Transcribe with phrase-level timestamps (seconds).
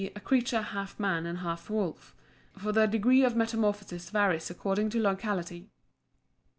[0.15, 2.15] _,a creature half man and half wolf;
[2.57, 5.69] for the degree of metamorphosis varies according to locality.